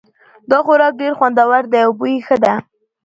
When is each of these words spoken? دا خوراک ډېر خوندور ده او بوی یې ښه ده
دا 0.49 0.57
خوراک 0.65 0.93
ډېر 1.01 1.13
خوندور 1.19 1.63
ده 1.71 1.79
او 1.85 1.91
بوی 1.99 2.13
یې 2.17 2.23
ښه 2.27 2.37
ده 2.43 2.53